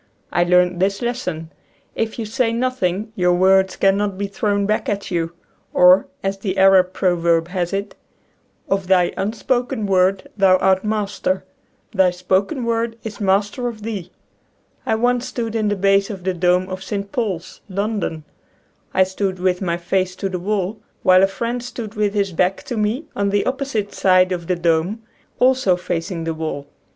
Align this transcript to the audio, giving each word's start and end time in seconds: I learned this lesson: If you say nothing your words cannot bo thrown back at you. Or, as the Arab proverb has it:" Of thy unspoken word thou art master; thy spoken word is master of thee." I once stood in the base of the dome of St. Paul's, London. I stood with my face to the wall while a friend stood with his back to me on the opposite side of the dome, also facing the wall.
I 0.31 0.43
learned 0.43 0.79
this 0.81 0.99
lesson: 1.03 1.51
If 1.93 2.17
you 2.17 2.25
say 2.25 2.51
nothing 2.51 3.11
your 3.15 3.33
words 3.33 3.75
cannot 3.75 4.17
bo 4.17 4.25
thrown 4.25 4.65
back 4.65 4.89
at 4.89 5.11
you. 5.11 5.33
Or, 5.75 6.07
as 6.23 6.39
the 6.39 6.57
Arab 6.57 6.91
proverb 6.91 7.49
has 7.49 7.71
it:" 7.71 7.93
Of 8.67 8.87
thy 8.87 9.13
unspoken 9.15 9.85
word 9.85 10.27
thou 10.35 10.57
art 10.57 10.83
master; 10.83 11.45
thy 11.91 12.09
spoken 12.09 12.65
word 12.65 12.97
is 13.03 13.21
master 13.21 13.67
of 13.67 13.83
thee." 13.83 14.11
I 14.87 14.95
once 14.95 15.27
stood 15.27 15.53
in 15.53 15.67
the 15.67 15.75
base 15.75 16.09
of 16.09 16.23
the 16.23 16.33
dome 16.33 16.67
of 16.67 16.81
St. 16.81 17.11
Paul's, 17.11 17.61
London. 17.69 18.23
I 18.95 19.03
stood 19.03 19.37
with 19.37 19.61
my 19.61 19.77
face 19.77 20.15
to 20.15 20.29
the 20.29 20.39
wall 20.39 20.79
while 21.03 21.21
a 21.21 21.27
friend 21.27 21.61
stood 21.61 21.93
with 21.93 22.15
his 22.15 22.31
back 22.33 22.63
to 22.63 22.75
me 22.75 23.05
on 23.15 23.29
the 23.29 23.45
opposite 23.45 23.93
side 23.93 24.31
of 24.31 24.47
the 24.47 24.55
dome, 24.55 25.03
also 25.39 25.75
facing 25.75 26.23
the 26.23 26.33
wall. 26.33 26.65